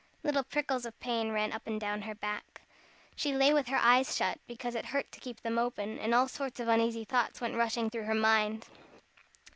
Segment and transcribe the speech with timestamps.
[0.23, 2.61] Little prickles of pain ran up and down her back.
[3.15, 6.27] She lay with her eyes shut, because it hurt to keep them open, and all
[6.27, 8.65] sorts of uneasy thoughts went rushing through her mind.